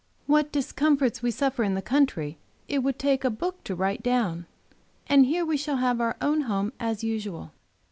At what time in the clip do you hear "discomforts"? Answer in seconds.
0.51-1.21